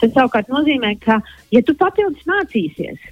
Tas 0.00 0.12
savukārt 0.14 0.48
nozīmē, 0.52 0.94
ka, 1.02 1.20
ja 1.52 1.60
tu 1.64 1.74
papildus 1.76 2.24
mācīsies, 2.28 3.02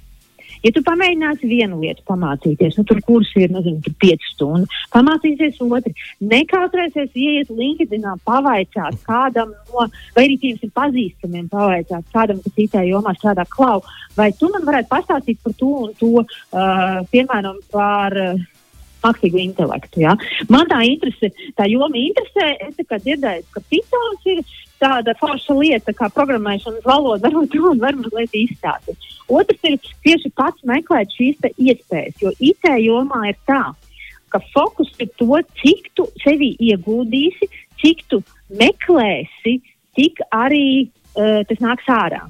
Ja 0.65 0.71
tu 0.73 0.83
pamēģināsi 0.85 1.49
vienu 1.49 1.79
lietu 1.81 2.03
pamācīties, 2.09 2.77
nu, 2.79 2.85
tur 2.87 3.01
kurs 3.05 3.29
ir, 3.39 3.51
nezinu, 3.53 3.81
tur 3.85 3.95
5 4.03 4.27
stundas, 4.31 4.81
pamācīsies 4.95 5.61
otru, 5.65 5.93
nekautrēsies 6.33 7.13
ieiet 7.13 7.53
LinkedInā, 7.53 8.17
pavaicāt 8.27 8.99
kādam 9.07 9.53
no, 9.53 9.87
vai 10.15 10.25
arī 10.25 10.37
tiem 10.41 10.73
pazīstamiem, 10.77 11.47
pavaicāt 11.53 12.05
kādam, 12.13 12.41
kas 12.43 12.61
IT 12.65 12.77
jomā 12.89 13.15
strādā 13.17 13.47
klau, 13.49 13.79
vai 14.17 14.31
tu 14.37 14.51
man 14.53 14.65
varētu 14.67 14.91
pastāstīt 14.91 15.41
par 15.43 15.57
to 15.61 15.73
un 15.87 15.97
to, 16.01 16.13
uh, 16.21 17.01
piemēram, 17.13 17.59
par. 17.73 18.21
Uh, 18.27 18.45
mākslīgo 19.03 19.39
intelektu. 19.41 20.01
Ja? 20.03 20.15
Man 20.51 20.67
tā 20.71 20.81
interese, 20.87 21.29
tā 21.57 21.67
joma 21.69 21.99
interesē. 22.01 22.49
Es 22.65 22.75
dzirdēju, 22.77 23.45
ka 23.53 23.61
Pythons 23.69 24.25
ir 24.33 24.41
tāda 24.81 25.15
forša 25.19 25.55
lieta, 25.57 25.93
kā 25.95 26.09
programmēšanas 26.13 26.85
valoda, 26.85 27.27
varbūt 27.27 27.51
to 27.53 27.73
var 27.81 27.97
mazliet 27.99 28.35
izstāstīt. 28.37 29.09
Otrs 29.27 29.67
ir 29.67 29.77
tieši 30.05 30.31
pats 30.37 30.63
meklēt 30.67 31.11
šīs 31.17 31.41
iespējas, 31.55 32.21
jo 32.21 32.31
IT 32.39 32.69
jomā 32.83 33.27
ir 33.31 33.39
tā, 33.49 33.63
ka 34.31 34.41
fokus 34.53 34.91
ir 35.03 35.11
to, 35.19 35.41
cik 35.61 35.91
tu 35.97 36.07
sevi 36.23 36.53
ieguldīsi, 36.69 37.49
cik 37.81 38.05
tu 38.11 38.21
meklēsi, 38.59 39.57
tik 39.97 40.23
arī 40.35 40.87
uh, 40.87 41.43
tas 41.49 41.59
nāks 41.63 41.91
ārā. 41.91 42.23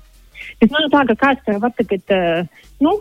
Tas 0.62 0.74
nav 0.74 0.90
tā, 0.94 1.06
ka 1.12 1.20
kāds 1.26 1.46
tev 1.46 1.62
var 1.62 1.76
tagad, 1.78 2.04
uh, 2.16 2.68
nu, 2.82 2.98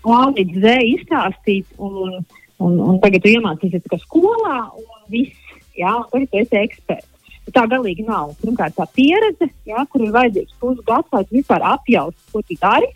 A 0.00 0.30
līdz 0.32 0.62
Z 0.62 0.70
izstāstīt, 0.88 1.74
un, 1.76 2.22
Un, 2.60 2.76
un 2.84 2.98
tagad 3.00 3.24
tu 3.24 3.32
iemācīsies 3.32 3.86
tikai 3.86 3.98
skolā, 4.02 4.58
un 4.76 5.04
viss, 5.12 5.54
jā, 5.78 5.94
un 5.96 6.26
tagad 6.26 6.32
tu 6.32 6.40
esi 6.42 6.58
eksperts. 6.60 7.09
Tā 7.54 7.66
galīgi 7.70 8.06
nav. 8.06 8.34
Pirmkārt, 8.40 8.76
tā 8.76 8.86
pieredze, 8.94 9.50
jā, 9.68 9.84
kur 9.90 10.04
ir 10.04 10.14
vajadzīgs 10.14 10.56
pusgads, 10.62 11.12
lai 11.14 11.22
vispār 11.30 11.66
apjaustu, 11.74 12.20
ko 12.32 12.42
tu 12.46 12.56
dari. 12.60 12.90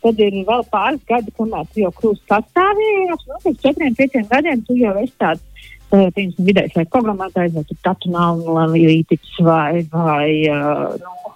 Tad 0.00 0.20
ir 0.24 0.38
vēl 0.48 0.64
pāris 0.72 1.02
gadi, 1.08 1.32
kamēr 1.36 1.66
tu 1.72 1.82
jau 1.82 1.92
kļūsi 1.98 2.24
pastāvīgāks. 2.30 3.28
Nu, 3.28 3.40
pēc 3.44 3.60
četriem, 3.66 3.96
pieciem 3.98 4.26
gadiem 4.30 4.62
tu 4.64 4.76
jau 4.80 4.94
esi 5.02 5.12
tāds 5.20 5.66
uh, 5.92 6.08
vidējs 6.40 6.78
vai 6.78 6.86
programmētājs, 6.94 7.58
vai 7.58 7.80
tatu 7.84 8.14
nav 8.14 8.40
analītiķis, 8.54 9.36
vai, 9.44 9.84
vai 9.92 10.30
uh, 10.48 10.96
nu, 11.02 11.34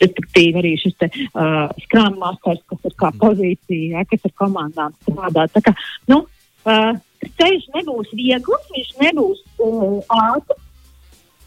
respektīvi 0.00 0.62
arī 0.62 0.74
šis 0.80 0.96
te, 1.02 1.10
uh, 1.12 1.68
skrāma 1.84 2.30
masters, 2.30 2.64
kas 2.72 2.88
ir 2.88 2.96
kā 3.04 3.12
pozīcija, 3.20 3.98
ja, 3.98 4.08
kas 4.08 4.24
ar 4.30 4.36
komandām 4.46 4.96
strādā. 5.02 5.50
Tā 5.52 5.68
kā, 5.68 5.76
nu, 6.08 6.24
Uh, 6.60 6.92
ceļš 7.40 7.70
nebūs 7.72 8.10
viegls, 8.12 8.66
viņš 8.74 8.90
nebūs 9.00 9.38
uh, 9.64 10.00
ātrs. 10.12 10.66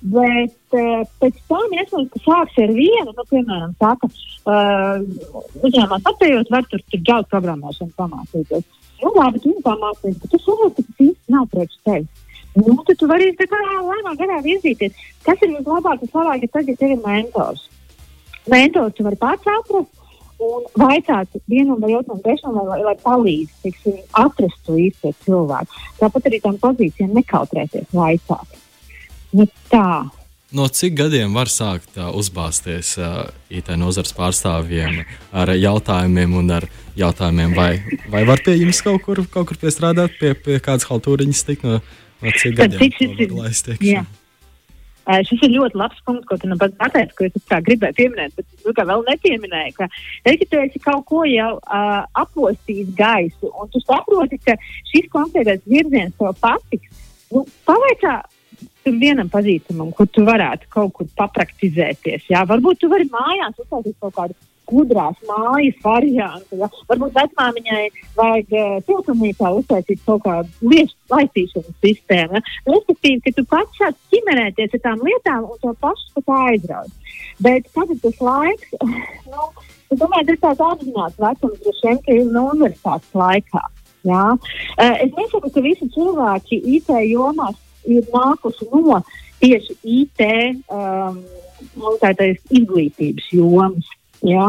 Bet 0.04 0.76
uh, 0.76 1.04
pēc 1.22 1.38
tam 1.48 1.74
iespējams, 1.78 2.10
ka 2.12 2.20
sāks 2.26 2.58
ar 2.60 2.72
vienu, 2.76 3.14
nu, 3.16 3.24
piemēram, 3.30 3.76
tā, 3.80 3.94
ka 4.02 4.10
uh, 4.10 5.06
uzņēmumā 5.64 6.00
apējot, 6.12 6.52
var 6.52 6.68
tur, 6.68 6.84
tur 6.92 7.04
gautu 7.08 7.32
programmēšanu 7.32 7.96
pamācīties. 8.02 8.66
Nu, 9.00 9.14
labi, 9.16 9.40
tu 9.46 9.54
pamācīties, 9.64 10.18
bet 10.20 10.34
tu 10.34 10.40
saproti, 10.44 10.84
ka 10.84 10.90
tas 10.90 11.06
īsti 11.08 11.36
nav 11.36 11.48
priekš 11.54 11.80
tevis. 11.88 12.24
Nu, 12.54 12.76
tad 12.86 13.00
tu 13.00 13.08
vari 13.10 13.32
tā 13.40 13.48
kā 13.50 13.60
lēnām 13.64 14.18
garā 14.20 14.42
virzīties. 14.44 15.00
Kas 15.26 15.40
ir 15.42 15.56
vislabāk, 15.56 16.04
tas 16.04 16.18
labāk, 16.20 16.44
ja 16.44 16.52
tagad 16.58 16.84
ir 16.86 17.00
mentors. 17.02 17.64
Mentors 18.52 18.98
tu 18.98 19.08
vari 19.08 19.20
pats 19.22 19.48
atrast, 19.48 20.04
un 20.44 20.68
vaicāt 20.84 21.40
vienam 21.48 21.80
vai 21.82 21.94
otram, 21.96 22.20
trešam, 22.26 22.60
lai, 22.68 22.82
lai 22.84 22.96
palīdz 23.00 23.56
tiksim, 23.64 24.04
atrast 24.20 24.60
to 24.68 24.76
īsto 24.76 25.14
cilvēku. 25.24 25.80
Tāpat 26.02 26.30
arī 26.30 26.42
tam 26.44 26.60
pozīcijām 26.62 27.16
nekautrēties 27.22 27.88
vaicāt. 27.96 28.60
Nu, 29.34 29.48
tā. 29.72 29.88
No 30.54 30.68
cik 30.70 30.94
gadiem 31.00 31.34
var 31.34 31.50
sākt 31.50 31.96
uh, 31.98 32.12
uzbāzties 32.14 32.94
uh, 33.02 33.24
IT 33.50 33.72
nozares 33.82 34.14
pārstāvjiem 34.14 35.00
ar 35.34 35.50
jautājumiem 35.58 36.36
un 36.38 36.52
ar 36.60 36.68
jautājumiem, 37.00 37.56
vai, 37.58 37.72
vai 38.14 38.22
var 38.30 38.44
pie 38.46 38.60
jums 38.60 38.84
kaut 38.86 39.02
kur, 39.02 39.24
kaut 39.34 39.50
kur 39.50 39.58
piestrādāt, 39.64 40.14
pie, 40.20 40.36
pie 40.38 40.60
kādas 40.62 40.86
haltūriņas 40.92 41.42
tik 41.48 41.66
no, 41.66 41.80
no 42.22 42.36
cik 42.38 42.60
gadiem? 42.60 42.84
Cik 42.84 43.00
šis 43.00 43.24
ir? 43.26 43.34
Laist, 43.40 43.72
Uh, 45.04 45.20
šis 45.28 45.42
ir 45.44 45.52
ļoti 45.52 45.76
labs 45.76 45.98
punkts, 46.08 46.24
ko 46.30 46.38
tu 46.40 46.48
nu 46.48 46.56
pats 46.56 46.78
pateici, 46.80 47.12
ko 47.18 47.26
es 47.28 47.48
tā 47.52 47.58
gribēju 47.66 47.98
pieminēt, 47.98 48.38
bet 48.38 48.46
nu, 48.64 48.72
vēl 48.72 49.02
nepieminēju. 49.10 49.74
Ka, 49.76 49.90
ja 50.24 50.36
tu 50.40 50.62
esi 50.62 50.80
kaut 50.86 51.04
ko 51.10 51.26
jau 51.28 51.50
uh, 51.58 52.06
apostījis 52.22 52.94
gaisu, 52.96 53.50
un 53.52 53.74
tu 53.74 53.82
saproti, 53.84 54.40
ka 54.46 54.56
šis 54.94 55.10
konkrētais 55.12 55.66
virziens 55.68 56.16
tev 56.16 56.32
patiks, 56.40 57.04
nu, 57.36 57.44
pavaicā 57.68 58.22
tam 58.86 59.00
vienam 59.02 59.30
pazīstamam, 59.32 59.92
kur 59.96 60.08
tu 60.12 60.26
varētu 60.28 60.70
kaut 60.74 60.96
kur 60.98 61.12
papraktizēties. 61.20 62.28
Jā? 62.32 62.44
Varbūt 62.50 62.84
tu 62.84 62.90
vari 62.92 63.08
mājās 63.12 63.62
uztaisīt 63.64 63.96
kaut 64.02 64.16
kādu 64.18 64.38
gudrās 64.70 65.20
mājas 65.28 65.78
variantu. 65.84 66.60
Ja? 66.62 66.70
Varbūt 66.90 67.16
vecmāmiņai 67.18 67.84
vajag 68.18 68.56
uh, 68.58 68.74
siltumnīcā 68.88 69.52
uztaisīt 69.60 70.02
kaut 70.08 70.24
kādu 70.26 70.72
lietu 70.72 70.96
laistīšanas 71.14 71.78
sistēmu. 71.84 72.40
Ja? 72.40 72.74
Respektīvi, 72.74 73.22
ka 73.26 73.36
tu 73.38 73.46
pats 73.52 73.80
sāc 73.82 74.00
ķimerēties 74.14 74.78
ar 74.80 74.84
tām 74.88 75.06
lietām 75.08 75.48
un 75.48 75.62
to 75.64 75.76
pašu 75.84 76.12
pat 76.20 76.34
aizraut. 76.48 77.14
Bet 77.44 77.70
tagad 77.76 78.02
tas 78.04 78.20
laiks, 78.24 78.76
nu, 79.32 79.48
es 79.92 80.00
domāju, 80.00 80.34
tas 80.34 80.44
tāds 80.48 80.68
apzināts 80.72 81.24
vecums, 81.24 81.64
droši 81.64 81.88
vien, 81.88 82.04
ka 82.06 82.20
ir 82.20 82.28
no 82.32 82.50
universitātes 82.54 83.16
laikā. 83.18 83.66
Ja? 84.04 84.24
Uh, 84.36 84.96
es 85.00 85.12
nesaku, 85.16 85.52
ka 85.52 85.64
visi 85.64 85.88
cilvēki 85.96 86.60
IT 86.78 86.92
jomās 87.08 87.60
ir 87.86 88.08
nākuši 88.14 88.70
no 88.72 89.02
tieši 89.42 89.76
IT 89.84 90.24
um, 90.72 91.20
izglītības 92.52 93.30
jomas. 93.36 93.92
Jā, 94.24 94.46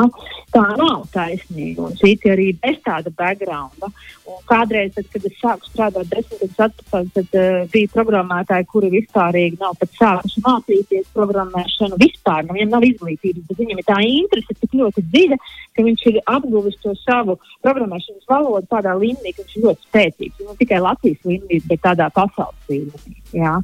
tā 0.55 0.63
nav 0.79 1.09
taisnība. 1.11 1.89
Un 1.89 1.97
citi 1.99 2.31
arī 2.31 2.53
bez 2.63 2.77
tāda 2.85 3.11
backgrounda. 3.11 3.89
Un 4.31 4.37
kādreiz, 4.47 4.93
tad, 4.95 5.09
kad 5.11 5.25
es 5.27 5.35
sāku 5.41 5.67
strādāt 5.67 6.13
desmit 6.13 6.45
gadus 6.45 6.61
atpakaļ, 6.69 7.09
tad 7.17 7.39
uh, 7.41 7.57
bija 7.73 7.91
programmētāji, 7.91 8.69
kuri 8.71 8.93
vispārīgi 8.93 9.59
nav 9.59 9.75
pat 9.81 9.91
sākuši 9.99 10.45
mācīties 10.45 11.09
programmēšanu 11.17 11.99
vispār. 11.99 12.47
Nu, 12.47 12.55
viņam 12.55 12.71
nav 12.77 12.87
izglītības, 12.87 13.49
bet 13.49 13.63
viņam 13.65 13.83
ir 13.83 13.89
tā 13.89 13.99
interese 14.07 14.57
tik 14.61 14.77
ļoti 14.79 15.05
dziļa, 15.11 15.41
ka 15.75 15.87
viņš 15.89 16.05
ir 16.13 16.21
apguvis 16.37 16.79
to 16.85 16.95
savu 17.03 17.37
programmēšanas 17.67 18.31
valodu 18.31 18.71
tādā 18.71 18.95
līmenī, 19.01 19.35
ka 19.35 19.43
viņš 19.43 19.57
ir 19.59 19.67
ļoti 19.67 19.89
spēcīgs. 19.89 20.45
Ne 20.45 20.55
tikai 20.63 20.79
Latvijas 20.87 21.27
līmenī, 21.27 21.59
bet 21.67 21.83
tādā 21.83 22.07
pasaules 22.15 22.71
līmenī. 22.71 23.19
Jā. 23.35 23.57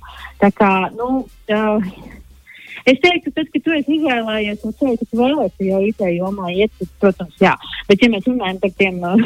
Tā 0.43 0.51
kā, 0.59 0.73
nu, 0.99 1.23
uh, 1.55 1.95
Es 2.91 2.99
teiktu, 2.99 3.31
tas, 3.37 3.47
ka 3.53 3.59
tu 3.63 3.71
esi 3.77 3.99
izvēlējies 3.99 4.63
to 4.63 4.71
ceļu, 4.81 4.97
ka 4.99 5.05
tu 5.07 5.15
vēlēsies 5.21 5.69
jau 5.69 5.81
IT 5.87 6.01
jomā 6.17 6.47
iet, 6.57 6.73
tad, 6.81 6.89
protams, 7.03 7.37
jā. 7.43 7.53
Bet, 7.87 7.99
ja 8.03 8.09
mēs 8.11 8.25
runājam 8.27 8.59
par 8.63 8.73
tiem 8.81 8.97
uh, 9.07 9.21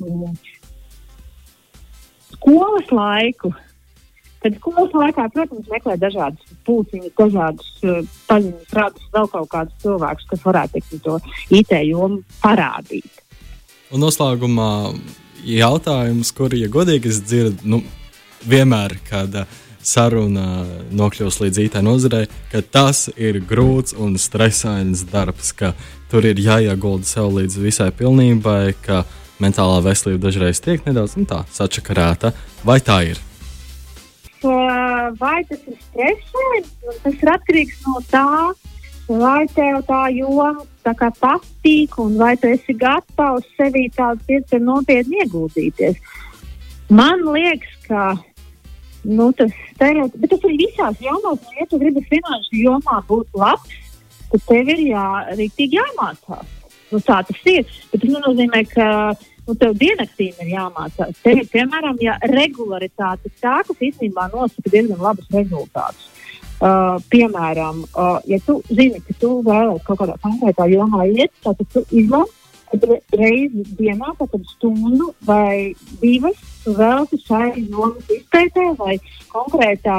skolas 2.34 2.88
laiku, 2.94 3.48
tad 4.44 4.52
skolas 4.60 4.92
laikā, 4.94 5.22
protams, 5.34 5.66
meklē 5.72 5.94
dažādas 6.00 6.42
pūciņas, 6.68 7.14
dažādas 7.18 7.68
uh, 7.82 7.88
paziņas, 8.28 8.76
rādus 8.78 9.04
vēl 9.16 9.26
kaut 9.32 9.48
kādus 9.56 9.74
cilvēkus, 9.86 10.28
kas 10.30 10.40
varētu 10.46 10.72
teiksim, 10.76 10.98
to 11.08 11.14
IT 11.58 11.72
jomu 11.88 12.18
parādīt. 12.44 13.12
Un 13.90 13.96
noslēgumā 14.04 14.70
jautājums, 15.50 16.28
kur, 16.36 16.50
ja 16.54 16.68
godīgi, 16.70 17.10
es 17.10 17.18
dzirdu, 17.26 17.60
nu, 17.74 17.78
vienmēr, 18.46 18.90
kad 19.08 19.30
uh, 19.42 19.46
saruna 19.82 20.64
nokļūs 20.92 21.40
līdz 21.42 21.62
IT 21.64 21.78
nozarei, 21.84 22.26
ka 22.52 22.62
tas 22.62 23.08
ir 23.16 23.40
grūts 23.44 23.96
un 23.96 24.16
stresains 24.20 25.04
darbs, 25.10 25.52
ka 25.56 25.72
tur 26.10 26.26
ir 26.28 26.40
jāiegulda 26.40 27.08
sev 27.08 27.30
līdz 27.38 27.58
visai 27.62 27.90
pilnībai, 27.96 28.74
ka 28.84 29.04
mentālā 29.40 29.80
veselība 29.84 30.28
dažreiz 30.28 30.60
tiek 30.62 30.84
nedaudz 30.86 31.16
nu, 31.16 31.26
tā, 31.28 31.42
sačakarēta. 31.54 32.34
Vai 32.66 32.80
tā 32.84 33.00
ir? 33.12 33.20
Vai 35.20 35.38
tas 35.48 35.60
ir 35.68 35.76
stresēns? 35.76 36.74
Tas 37.04 37.16
ir 37.16 37.32
atkarīgs 37.34 37.80
no 37.86 38.00
tā, 38.08 38.26
vai 39.08 39.44
tev 39.52 39.82
tā 39.88 40.06
joma 40.16 40.54
tā 40.84 40.94
patīk, 41.20 41.98
un 42.00 42.16
vai 42.20 42.34
tu 42.40 42.48
esi 42.48 42.76
gatavs 42.76 43.48
sevī 43.58 43.88
tādu 43.96 44.24
diezgan 44.28 44.64
nopietni 44.68 45.20
ieguldīties. 45.24 46.00
Man 46.90 47.22
liekas, 47.28 47.74
ka 47.86 48.16
nu, 49.04 49.30
tas, 49.36 49.52
stereot... 49.74 50.14
tas 50.28 50.46
ir 50.48 50.56
visās 50.60 51.02
jomās, 51.02 51.50
ja 51.58 51.66
tu 51.70 51.80
gribi 51.80 52.02
finanšu 52.10 52.62
jomā 52.64 53.00
būt 53.08 53.38
labs, 53.38 53.76
tad 54.30 54.46
tev 54.46 54.72
ir 54.74 54.86
jā, 54.90 55.06
rīktīgi 55.38 55.80
jāmācās. 55.80 56.56
Nu, 56.90 56.98
tā 57.06 57.20
tas 57.26 57.44
ir. 57.46 57.68
Bet 57.92 58.02
tas 58.02 58.10
nenozīmē, 58.10 58.64
ka 58.70 58.86
nu, 59.46 59.54
tev 59.58 59.76
dienaktīm 59.78 60.42
ir 60.42 60.54
jāmācās. 60.56 61.20
Tev 61.24 61.42
ir, 61.42 61.50
piemēram, 61.52 62.00
ja 62.02 62.16
regularitāte 62.32 63.30
tā, 63.42 63.60
kas 63.66 63.84
īstenībā 63.90 64.30
nosaka 64.34 64.72
diezgan 64.72 65.02
labus 65.02 65.30
rezultātus. 65.34 66.08
Uh, 66.60 66.98
piemēram, 67.08 67.86
uh, 67.96 68.18
ja 68.28 68.36
tu 68.44 68.58
zini, 68.68 68.98
ka 69.00 69.14
tu 69.16 69.38
vēlaties 69.46 69.86
kaut 69.86 70.02
kādā 70.02 70.18
konkrētā 70.20 70.66
jomā 70.68 71.06
iet, 71.08 71.32
tad 71.40 71.62
tu 71.72 71.80
izlasi 71.88 72.39
reizi 73.16 73.64
dienā, 73.78 74.14
tātad 74.18 74.46
stundu 74.54 75.10
vai 75.26 75.74
divas, 76.02 76.38
tu 76.64 76.76
velti 76.78 77.18
šai 77.24 77.66
jomas 77.66 78.14
izpētē 78.14 78.70
vai 78.78 78.96
konkrētā 79.32 79.98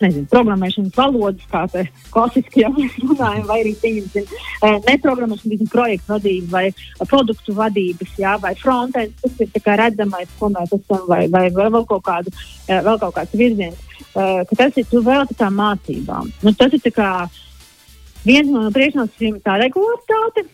nezinu, 0.00 0.24
programmēšanas 0.32 0.96
valodas, 0.96 1.44
kā 1.50 1.66
te 1.68 1.82
klasiski 2.14 2.62
jau 2.62 2.70
mēs 2.72 2.94
runājam, 3.02 3.44
vai 3.50 3.58
arī 3.60 3.74
pieņemsim 3.82 4.30
neprogrammēšanas 4.86 5.74
projektu 5.74 6.14
vadību 6.14 6.48
vai 6.54 6.64
produktu 7.04 7.56
vadības, 7.58 8.16
jā, 8.22 8.38
vai 8.40 8.54
frontends, 8.56 9.20
tas 9.20 9.44
ir 9.44 9.76
redzamais, 9.82 10.32
ko 10.38 10.48
mēs 10.54 10.72
esam, 10.78 11.04
vai, 11.10 11.26
vai, 11.28 11.46
vai 11.52 11.68
vēl 11.68 11.84
kaut 11.90 12.06
kādu, 12.08 12.32
vēl 12.70 12.96
kaut 13.02 13.18
kāds 13.18 13.36
virziens 13.36 13.86
uh, 14.14 14.42
ka 14.46 14.56
tas 14.56 14.78
ir 14.78 14.86
tu 14.90 15.02
velti 15.04 15.36
tām 15.38 15.58
mācībām. 15.60 16.30
Nu, 16.44 16.54
tas 16.56 16.74
ir 16.76 16.94
kā, 16.94 17.10
viens 18.26 18.50
no 18.50 18.68
priekšnosacījumiem, 18.74 19.42
tā 19.44 19.58
regularitāte. 19.62 20.46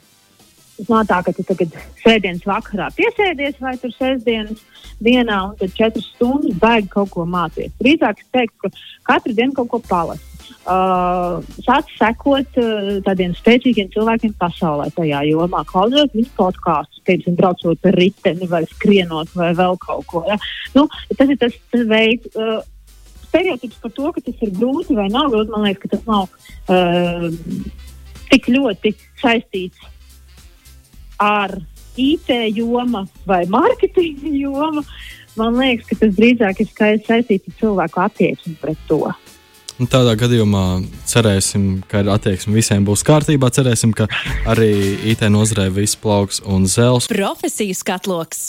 Tas 0.77 0.89
nav 0.93 1.07
tā, 1.09 1.23
ka 1.25 1.33
tu 1.33 1.45
tagad 1.49 1.77
sēdienas 2.03 2.45
vakarā 2.45 2.91
piesēdies 2.97 3.61
vai 3.63 3.77
tur 3.81 3.93
sestdienas 3.97 4.61
dienā 5.03 5.39
un 5.49 5.55
tad 5.61 5.73
četras 5.77 6.09
stundas 6.15 6.57
baigi 6.61 6.91
kaut 6.93 7.13
ko 7.15 7.25
mācīties. 7.29 7.75
Drīzāk 7.81 8.21
es 8.21 8.33
teiktu, 8.37 8.67
ka 8.67 9.13
katru 9.13 9.37
dienu 9.37 9.57
kaut 9.57 9.71
ko 9.73 9.81
palasi. 9.89 10.33
Uh, 10.67 11.41
sāc 11.63 11.89
sekot 11.95 12.59
uh, 12.61 12.91
tādiem 13.07 13.33
spēcīgiem 13.39 13.89
cilvēkiem 13.95 14.35
pasaulē, 14.39 14.89
tajā 14.95 15.23
jomā, 15.31 15.63
klausot 15.67 16.15
viņu 16.15 16.31
podkāstus, 16.39 17.03
piemēram, 17.07 17.37
braucot 17.39 17.89
ar 17.89 17.99
riteni 17.99 18.49
vai 18.51 18.63
skrienot 18.71 19.33
vai 19.39 19.53
vēl 19.59 19.79
kaut 19.83 20.07
ko. 20.11 20.25
Ja? 20.29 20.39
Nu, 20.75 20.87
tas 21.15 21.31
ir 21.31 21.41
tas, 21.41 21.57
tas 21.73 21.87
veids. 21.91 22.31
Uh, 22.35 22.61
stereotips 23.27 23.83
par 23.83 23.93
to, 23.97 24.13
ka 24.15 24.23
tas 24.27 24.47
ir 24.47 24.55
grūti 24.55 24.95
vai 24.97 25.09
nav 25.13 25.33
grūti, 25.35 25.55
man 25.55 25.67
liekas, 25.67 25.83
ka 25.83 25.93
tas 25.97 26.07
nav 26.07 26.29
uh, 26.71 27.29
tik 28.31 28.51
ļoti 28.55 28.95
saistīts 29.23 29.93
ar 31.23 31.57
IT 31.97 32.33
joma 32.57 33.07
vai 33.29 33.45
mārketinga 33.51 34.33
joma. 34.45 34.85
Man 35.37 35.59
liekas, 35.61 35.89
ka 35.91 36.01
tas 36.01 36.17
drīzāk 36.17 36.65
ir 36.65 36.69
saistīts 37.05 37.51
ar 37.51 37.57
cilvēku 37.61 38.05
attieksmi 38.07 38.57
pret 38.61 38.79
to. 38.89 39.03
Un 39.77 39.91
tādā 39.93 40.15
gadījumā 40.17 40.63
cerēsim, 41.05 41.83
ka 41.91 42.01
ar 42.01 42.15
attieksmi 42.15 42.55
visiem 42.57 42.85
būs 42.87 43.03
kārtībā. 43.05 43.51
Cerēsim, 43.53 43.93
ka 43.97 44.07
arī 44.49 44.71
IT 45.13 45.27
nozarē 45.29 45.67
viss 45.69 45.99
plauks 46.01 46.41
un 46.49 46.65
zels. 46.71 47.11
Profesijas 47.13 47.85
katloks. 47.85 48.41